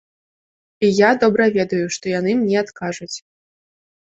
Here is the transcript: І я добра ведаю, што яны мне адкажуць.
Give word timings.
І 0.87 0.89
я 0.99 1.11
добра 1.25 1.45
ведаю, 1.57 1.83
што 1.99 2.05
яны 2.19 2.31
мне 2.41 2.57
адкажуць. 2.65 3.15